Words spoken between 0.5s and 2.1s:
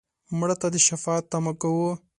ته د شفاعت تمه کوو